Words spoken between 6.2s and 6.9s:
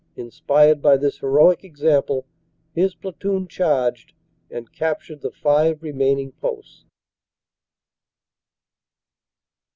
posts.